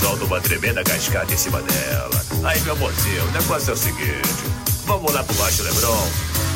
Solta 0.01 0.25
uma 0.25 0.41
tremenda 0.41 0.83
cascata 0.83 1.31
em 1.31 1.37
cima 1.37 1.61
dela. 1.61 2.25
Aí, 2.43 2.59
meu 2.61 2.73
amorzinho, 2.73 3.23
o 3.23 3.31
negócio 3.31 3.69
é 3.69 3.73
o 3.73 3.77
seguinte: 3.77 4.43
vamos 4.85 5.13
lá 5.13 5.23
pro 5.23 5.35
Baixo 5.35 5.61
Lebron. 5.61 6.09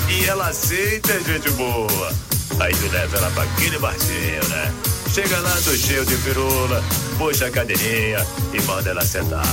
E 0.09 0.25
ela 0.25 0.47
aceita, 0.47 1.13
gente 1.23 1.49
boa. 1.51 2.11
Aí 2.59 2.73
tu 2.73 2.87
leva 2.91 3.17
ela 3.17 3.29
pra 3.31 3.43
aquele 3.43 3.77
barzinho, 3.77 4.47
né? 4.49 4.73
Chega 5.13 5.39
lá, 5.39 5.51
do 5.51 5.77
cheio 5.77 6.05
de 6.05 6.15
pirula, 6.17 6.83
puxa 7.17 7.45
a 7.45 7.51
cadeirinha 7.51 8.25
e 8.51 8.61
manda 8.63 8.89
ela 8.89 9.05
sentar. 9.05 9.45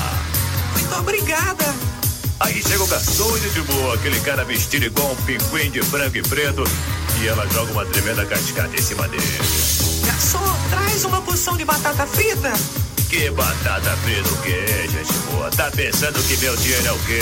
Muito 0.72 0.99
obrigada. 0.99 1.74
Aí 2.40 2.62
chega 2.62 2.82
o 2.82 2.86
garçom 2.86 3.38
de 3.38 3.61
boa, 3.61 3.95
aquele 3.95 4.18
cara 4.20 4.45
vestido 4.45 4.86
igual 4.86 5.12
um 5.12 5.16
pinguim 5.16 5.70
de 5.70 5.82
branco 5.84 6.16
e 6.16 6.22
preto, 6.22 6.64
e 7.20 7.28
ela 7.28 7.47
joga 7.49 7.70
uma 7.72 7.84
tremenda 7.86 8.26
cascata 8.26 8.74
em 8.74 8.82
cima 8.82 9.07
dele. 9.07 9.38
Garçom, 10.07 10.57
traz 10.70 11.05
uma 11.05 11.20
porção 11.20 11.57
de 11.57 11.64
batata 11.64 12.07
frita. 12.07 12.53
Que 13.13 13.29
batata 13.31 13.95
frita 13.99 14.27
o 14.31 14.37
quê, 14.41 14.65
gente 14.91 15.13
boa? 15.31 15.51
Tá 15.51 15.71
pensando 15.71 16.19
que 16.23 16.35
meu 16.39 16.57
dinheiro 16.57 16.87
é 16.87 16.93
o 16.93 16.99
quê? 17.01 17.21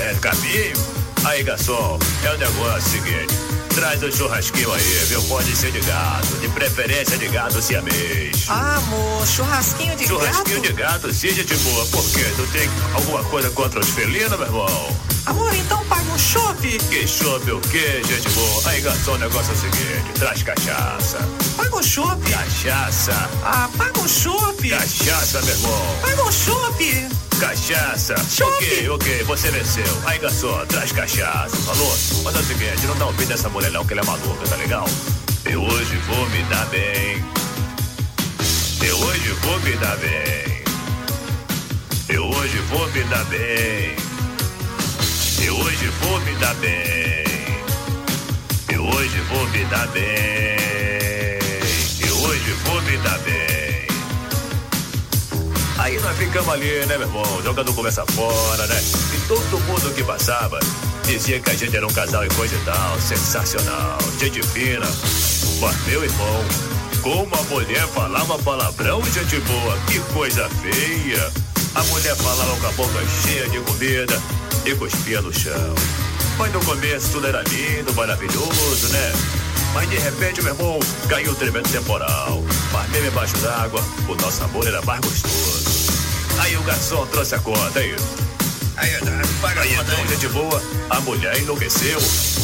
É 0.00 0.14
capim? 0.20 0.72
Aí, 1.24 1.44
garçom, 1.44 2.00
é 2.24 2.34
o 2.34 2.36
negócio 2.36 2.90
seguinte. 2.90 3.32
Traz 3.76 4.02
um 4.02 4.10
churrasquinho 4.10 4.72
aí, 4.72 4.82
viu? 5.06 5.22
Pode 5.22 5.54
ser 5.54 5.70
de 5.70 5.78
gato, 5.82 6.36
de 6.40 6.48
preferência 6.48 7.16
de 7.16 7.28
gato 7.28 7.62
siamês. 7.62 8.46
Ah, 8.48 8.74
amor, 8.78 9.24
churrasquinho 9.24 9.94
de 9.94 10.04
Churrasquinho 10.04 10.60
gato. 10.62 10.66
de 10.66 10.72
gato, 10.72 11.12
sim, 11.14 11.30
gente 11.30 11.54
boa. 11.58 11.86
Por 11.86 12.02
quê? 12.10 12.24
Tu 12.34 12.46
tem 12.48 12.68
alguma 12.92 13.22
coisa 13.22 13.48
contra 13.50 13.78
os 13.78 13.88
felinos, 13.90 14.36
meu 14.36 14.46
irmão? 14.46 14.96
Amor, 15.28 15.54
então 15.54 15.84
paga 15.84 16.10
um 16.10 16.18
chope. 16.18 16.78
Que 16.88 17.06
chope 17.06 17.52
o 17.52 17.60
quê, 17.60 18.02
gente 18.02 18.30
boa? 18.30 18.62
Aí, 18.64 18.80
garçom, 18.80 19.12
o 19.12 19.18
negócio 19.18 19.52
é 19.52 19.54
o 19.54 19.58
seguinte: 19.58 20.12
traz 20.18 20.42
cachaça. 20.42 21.18
Paga 21.54 21.76
um 21.76 21.82
chope. 21.82 22.30
Cachaça. 22.30 23.12
Ah, 23.44 23.68
paga 23.76 24.00
um 24.00 24.08
chope. 24.08 24.70
Cachaça, 24.70 25.42
meu 25.42 25.54
irmão. 25.54 25.98
Paga 26.00 26.24
um 26.24 26.32
chope. 26.32 27.08
Cachaça. 27.38 28.16
Chope. 28.26 28.54
Ok, 28.54 28.88
ok, 28.88 29.24
você 29.24 29.50
venceu. 29.50 30.02
Aí, 30.06 30.18
garçom, 30.18 30.64
traz 30.66 30.92
cachaça, 30.92 31.56
falou? 31.56 31.98
Mas 32.24 32.34
é 32.34 32.38
o 32.38 32.44
seguinte, 32.44 32.86
não 32.86 32.96
dá 32.96 33.06
ouvido 33.06 33.28
dessa 33.28 33.50
mulher 33.50 33.70
não, 33.70 33.84
que 33.84 33.92
ela 33.92 34.00
é 34.00 34.06
maluca, 34.06 34.48
tá 34.48 34.56
legal? 34.56 34.88
Eu 35.44 35.62
hoje 35.62 35.96
vou 36.06 36.26
me 36.30 36.42
dar 36.44 36.64
bem. 36.66 37.22
Eu 38.80 38.98
hoje 38.98 39.30
vou 39.42 39.60
me 39.60 39.72
dar 39.76 39.96
bem. 39.98 40.62
Eu 42.08 42.24
hoje 42.30 42.58
vou 42.70 42.88
me 42.92 43.04
dar 43.04 43.24
bem. 43.26 44.07
Eu 45.44 45.56
hoje 45.56 45.86
vou 46.00 46.20
me 46.20 46.34
dar 46.36 46.54
bem. 46.56 47.24
Eu 48.68 48.84
hoje 48.84 49.20
vou 49.20 49.46
me 49.48 49.64
dar 49.66 49.86
bem. 49.88 50.04
Eu 52.00 52.16
hoje 52.22 52.52
vou 52.64 52.82
me 52.82 52.96
dar 52.98 53.18
bem. 53.20 53.86
Aí 55.78 55.98
nós 56.00 56.16
ficamos 56.16 56.48
ali, 56.52 56.84
né, 56.86 56.98
meu 56.98 57.06
irmão? 57.06 57.42
Jogando 57.42 57.72
conversa 57.72 58.04
fora, 58.06 58.66
né? 58.66 58.80
E 59.14 59.28
todo 59.28 59.60
mundo 59.60 59.94
que 59.94 60.02
passava 60.02 60.58
dizia 61.04 61.40
que 61.40 61.50
a 61.50 61.54
gente 61.54 61.76
era 61.76 61.86
um 61.86 61.92
casal 61.92 62.24
e 62.24 62.28
coisa 62.30 62.54
e 62.54 62.64
tal. 62.64 63.00
Sensacional, 63.00 63.98
gente 64.18 64.42
fina. 64.42 64.86
Mas, 65.60 65.86
meu 65.86 66.04
irmão, 66.04 66.44
como 67.02 67.34
a 67.34 67.42
mulher 67.44 67.86
falava 67.88 68.38
palavrão, 68.40 69.02
gente 69.04 69.38
boa, 69.40 69.78
que 69.86 70.00
coisa 70.12 70.48
feia. 70.60 71.32
A 71.74 71.82
mulher 71.84 72.16
falava 72.16 72.56
com 72.56 72.66
a 72.66 72.72
boca 72.72 73.06
cheia 73.22 73.48
de 73.48 73.60
comida 73.60 74.20
e 74.68 74.76
cuspia 74.76 75.22
no 75.22 75.32
chão. 75.32 75.74
Mas 76.36 76.52
no 76.52 76.60
começo 76.60 77.12
tudo 77.12 77.26
era 77.26 77.42
lindo, 77.42 77.94
maravilhoso, 77.94 78.88
né? 78.88 79.12
Mas 79.72 79.88
de 79.88 79.96
repente, 79.96 80.42
meu 80.42 80.52
irmão, 80.52 80.78
caiu 81.08 81.32
um 81.32 81.34
tremendo 81.34 81.68
temporal. 81.70 82.42
Mas 82.70 82.90
mesmo 82.90 83.08
embaixo 83.08 83.36
d'água, 83.38 83.82
o 84.06 84.14
nosso 84.16 84.44
amor 84.44 84.66
era 84.66 84.82
mais 84.82 85.00
gostoso. 85.00 85.92
Aí 86.38 86.56
o 86.56 86.62
garçom 86.62 87.06
trouxe 87.06 87.34
a 87.34 87.38
conta, 87.38 87.78
aí. 87.78 87.96
Aí, 88.76 88.90
paga 89.40 89.62
aí, 89.62 89.72
então, 89.72 90.06
gente 90.06 90.28
boa, 90.28 90.62
a 90.90 91.00
mulher 91.00 91.38
enlouqueceu. 91.38 91.98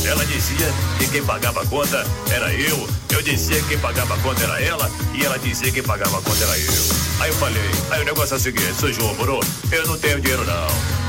Ela 0.07 0.25
dizia 0.25 0.72
que 0.99 1.07
quem 1.09 1.22
pagava 1.22 1.62
a 1.62 1.66
conta 1.66 2.07
era 2.31 2.53
eu. 2.55 2.89
Eu 3.11 3.22
dizia 3.22 3.61
que 3.62 3.68
quem 3.68 3.79
pagava 3.79 4.14
a 4.14 4.18
conta 4.18 4.43
era 4.43 4.62
ela. 4.62 4.91
E 5.12 5.25
ela 5.25 5.39
dizia 5.39 5.66
que 5.66 5.75
quem 5.75 5.83
pagava 5.83 6.18
a 6.18 6.22
conta 6.22 6.43
era 6.43 6.59
eu. 6.59 6.85
Aí 7.20 7.31
eu 7.31 7.35
falei, 7.35 7.70
aí 7.91 8.03
o 8.03 8.05
negócio 8.05 8.35
é 8.35 8.37
o 8.39 8.41
seguinte, 8.41 8.75
sou 8.81 8.93
João 8.93 9.14
Moro, 9.14 9.41
eu 9.70 9.87
não 9.87 9.99
tenho 9.99 10.20
dinheiro 10.20 10.45
não. 10.45 11.04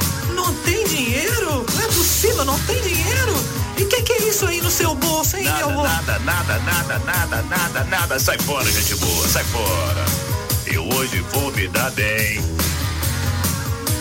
Não 0.45 0.53
tem 0.63 0.85
dinheiro? 0.87 1.65
Não 1.73 1.81
é 1.83 1.87
possível, 1.87 2.45
não 2.45 2.59
tem 2.59 2.79
dinheiro? 2.81 3.33
E 3.77 3.83
o 3.83 3.87
que, 3.87 4.01
que 4.03 4.13
é 4.13 4.29
isso 4.29 4.45
aí 4.45 4.61
no 4.61 4.69
seu 4.69 4.93
bolso, 4.93 5.35
hein, 5.37 5.43
meu 5.43 5.53
Nada, 5.53 5.65
amor? 5.65 5.83
nada, 5.87 6.19
nada, 6.19 6.59
nada, 6.59 6.99
nada, 6.99 7.41
nada, 7.43 7.83
nada. 7.85 8.19
Sai 8.19 8.37
fora, 8.39 8.71
gente 8.71 8.93
boa, 8.95 9.27
sai 9.27 9.43
fora. 9.45 10.05
Eu 10.67 10.87
hoje 10.93 11.19
vou 11.33 11.51
me 11.51 11.67
dar 11.69 11.89
bem. 11.91 12.39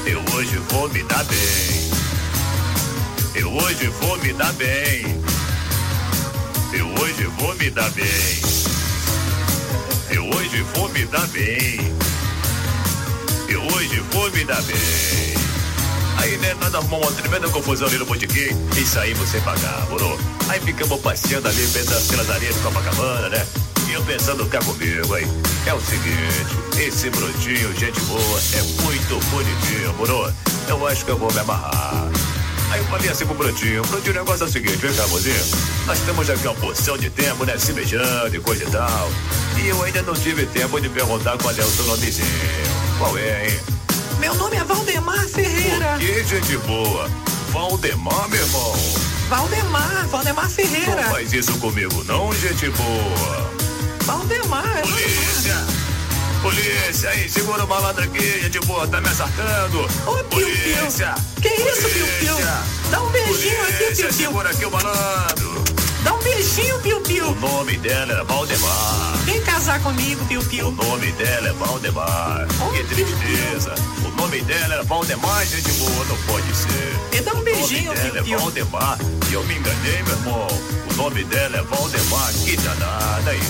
Eu 0.06 0.22
hoje 0.34 0.58
vou 0.70 0.88
me 0.90 1.02
dar 1.04 1.24
bem. 1.24 1.90
Eu 3.34 3.50
hoje 3.52 3.86
vou 4.00 4.18
me 4.18 4.32
dar 4.34 4.52
bem. 4.52 5.24
Eu 6.74 6.88
hoje 7.00 7.26
vou 7.38 7.54
me 7.56 7.70
dar 7.70 7.90
bem. 7.90 8.42
Eu 10.10 10.24
hoje 10.28 10.62
vou 10.74 10.88
me 10.90 11.04
dar 11.06 11.26
bem. 11.28 11.94
Eu 13.48 13.62
hoje 13.74 14.00
vou 14.12 14.30
me 14.30 14.44
dar 14.44 14.62
bem. 14.62 15.43
Aí, 16.24 16.38
né, 16.38 16.56
nós 16.58 16.74
arrumamos 16.74 17.06
uma 17.06 17.12
tremenda 17.12 17.46
confusão 17.50 17.86
ali 17.86 17.98
no 17.98 18.06
botiquim 18.06 18.48
e 18.78 18.86
saímos 18.86 19.28
sem 19.28 19.42
pagar, 19.42 19.86
moro? 19.90 20.18
Aí 20.48 20.58
ficamos 20.58 20.98
passeando 21.02 21.46
ali 21.46 21.66
pelas, 21.66 22.06
pelas 22.06 22.30
areias 22.30 22.54
de 22.54 22.62
Copacabana, 22.62 23.28
né? 23.28 23.46
E 23.86 23.92
eu 23.92 24.02
pensando 24.04 24.46
cá 24.46 24.58
comigo, 24.60 25.12
aí. 25.12 25.28
É 25.66 25.74
o 25.74 25.80
seguinte, 25.82 26.80
esse 26.80 27.10
brotinho, 27.10 27.78
gente 27.78 28.00
boa, 28.00 28.40
é 28.54 28.62
muito 28.84 29.20
bonitinho, 29.26 29.92
moro? 29.98 30.32
Eu 30.66 30.86
acho 30.86 31.04
que 31.04 31.10
eu 31.10 31.18
vou 31.18 31.30
me 31.30 31.40
amarrar. 31.40 32.08
Aí 32.70 32.80
eu 32.80 32.86
falei 32.86 33.10
assim 33.10 33.26
pro 33.26 33.34
Brotinho, 33.34 33.82
Brotinho, 33.84 34.12
o 34.12 34.18
negócio 34.20 34.44
é 34.44 34.48
o 34.48 34.50
seguinte, 34.50 34.76
vem 34.76 34.94
cá, 34.94 35.06
mozinho. 35.08 35.44
Nós 35.86 35.98
temos 35.98 36.30
aqui 36.30 36.46
uma 36.46 36.54
porção 36.54 36.96
de 36.96 37.10
tempo, 37.10 37.44
né, 37.44 37.58
se 37.58 37.74
beijando 37.74 38.34
e 38.34 38.40
coisa 38.40 38.64
e 38.64 38.70
tal. 38.70 39.10
E 39.62 39.68
eu 39.68 39.82
ainda 39.82 40.00
não 40.00 40.14
tive 40.14 40.46
tempo 40.46 40.80
de 40.80 40.88
perguntar 40.88 41.36
qual 41.36 41.54
é 41.54 41.60
o 41.62 41.68
seu 41.70 41.84
nomezinho. 41.84 42.26
Qual 42.98 43.18
é, 43.18 43.46
hein? 43.46 43.73
Meu 44.24 44.34
nome 44.36 44.56
é 44.56 44.64
Valdemar 44.64 45.28
Ferreira. 45.28 45.98
Que 45.98 46.24
gente 46.24 46.56
boa. 46.66 47.10
Valdemar, 47.50 48.26
meu 48.30 48.40
irmão. 48.40 48.72
Valdemar, 49.28 50.08
Valdemar 50.08 50.48
Ferreira. 50.48 51.02
Não 51.02 51.10
faz 51.10 51.30
isso 51.34 51.52
comigo, 51.58 52.02
não, 52.04 52.32
gente 52.32 52.70
boa. 52.70 53.50
Valdemar, 54.06 54.78
é 54.78 54.80
Polícia! 54.80 55.56
Polícia, 56.40 57.10
aí, 57.10 57.28
segura 57.28 57.66
o 57.66 57.68
malandro 57.68 58.02
aqui, 58.02 58.40
gente 58.40 58.60
boa, 58.60 58.88
tá 58.88 58.98
me 58.98 59.10
assaltando. 59.10 59.82
Ô, 60.06 60.24
Piu! 60.24 60.46
Piu. 60.46 61.42
Que 61.42 61.48
isso, 61.48 61.88
Piu 61.90 62.06
Piu? 62.20 62.36
Dá 62.90 63.02
um 63.02 63.10
beijinho 63.10 63.62
aqui, 63.64 63.72
Polícia, 63.72 63.94
Piu 63.94 64.06
Piu. 64.06 64.12
segura 64.14 64.48
aqui 64.48 64.64
o 64.64 64.70
malandro. 64.70 65.64
Dá 66.04 66.12
um 66.14 66.18
beijinho, 66.22 66.78
Piu 66.80 66.98
O 66.98 67.00
Piu. 67.00 67.34
nome 67.36 67.76
dela 67.78 68.12
era 68.12 68.24
Valdemar. 68.24 69.16
Vem 69.24 69.40
casar 69.42 69.80
comigo, 69.82 70.24
Piu 70.26 70.40
O 70.40 70.44
Piu. 70.44 70.70
nome 70.70 71.10
dela 71.12 71.48
é 71.48 71.52
Valdemar. 71.52 72.46
Oh, 72.60 72.70
que 72.72 72.84
Piu 72.84 73.06
Piu. 73.06 73.16
tristeza. 73.16 73.74
O 74.04 74.10
nome 74.20 74.40
dela 74.42 74.74
era 74.74 74.82
Valdemar, 74.84 75.44
gente 75.46 75.72
boa, 75.72 76.04
não 76.04 76.16
pode 76.26 76.54
ser. 76.56 76.94
Me 77.12 77.20
dá 77.22 77.32
um 77.34 77.42
beijinho, 77.42 77.92
O 77.92 77.94
nome 77.94 78.00
dela 78.10 78.12
Piu 78.12 78.20
é 78.20 78.22
Piu. 78.24 78.38
Valdemar. 78.38 78.98
E 79.30 79.32
eu 79.34 79.44
me 79.44 79.54
enganei, 79.54 80.02
meu 80.02 80.12
irmão. 80.16 80.46
O 80.90 80.94
nome 80.96 81.24
dela 81.24 81.56
é 81.56 81.62
Valdemar, 81.62 82.32
que 82.44 82.56
danada 82.58 83.30
aí. 83.30 83.40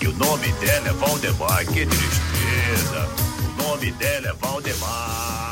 E 0.00 0.08
o 0.08 0.12
nome 0.14 0.48
dela 0.54 0.88
é 0.88 0.92
Valdemar, 0.92 1.64
que 1.66 1.86
tristeza. 1.86 3.08
O 3.58 3.62
nome 3.62 3.92
dela 3.92 4.28
é 4.28 4.32
Valdemar. 4.34 5.51